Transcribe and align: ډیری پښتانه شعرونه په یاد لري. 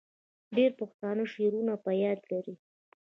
ډیری 0.55 0.77
پښتانه 0.79 1.23
شعرونه 1.33 1.73
په 1.83 1.91
یاد 2.03 2.19
لري. 2.31 2.55